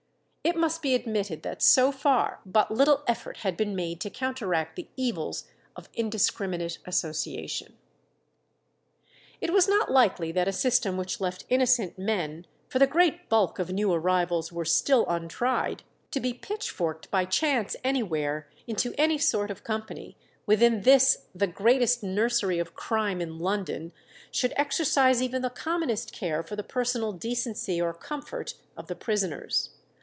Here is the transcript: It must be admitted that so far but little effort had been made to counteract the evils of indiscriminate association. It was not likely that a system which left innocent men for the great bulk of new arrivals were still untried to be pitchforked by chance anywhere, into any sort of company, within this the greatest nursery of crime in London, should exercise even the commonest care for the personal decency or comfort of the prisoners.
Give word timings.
It 0.43 0.55
must 0.55 0.81
be 0.81 0.95
admitted 0.95 1.43
that 1.43 1.61
so 1.61 1.91
far 1.91 2.39
but 2.47 2.71
little 2.71 3.03
effort 3.07 3.37
had 3.37 3.55
been 3.55 3.75
made 3.75 4.01
to 4.01 4.09
counteract 4.09 4.75
the 4.75 4.89
evils 4.97 5.45
of 5.75 5.87
indiscriminate 5.93 6.79
association. 6.83 7.77
It 9.39 9.53
was 9.53 9.67
not 9.67 9.91
likely 9.91 10.31
that 10.31 10.47
a 10.47 10.51
system 10.51 10.97
which 10.97 11.21
left 11.21 11.45
innocent 11.47 11.99
men 11.99 12.47
for 12.67 12.79
the 12.79 12.87
great 12.87 13.29
bulk 13.29 13.59
of 13.59 13.71
new 13.71 13.93
arrivals 13.93 14.51
were 14.51 14.65
still 14.65 15.05
untried 15.07 15.83
to 16.09 16.19
be 16.19 16.33
pitchforked 16.33 17.11
by 17.11 17.23
chance 17.23 17.75
anywhere, 17.83 18.49
into 18.65 18.95
any 18.97 19.19
sort 19.19 19.51
of 19.51 19.63
company, 19.63 20.17
within 20.47 20.81
this 20.81 21.27
the 21.35 21.47
greatest 21.47 22.01
nursery 22.01 22.57
of 22.57 22.73
crime 22.73 23.21
in 23.21 23.37
London, 23.37 23.91
should 24.31 24.53
exercise 24.57 25.21
even 25.21 25.43
the 25.43 25.49
commonest 25.51 26.11
care 26.11 26.41
for 26.41 26.55
the 26.55 26.63
personal 26.63 27.13
decency 27.13 27.79
or 27.79 27.93
comfort 27.93 28.55
of 28.75 28.87
the 28.87 28.95
prisoners. 28.95 29.69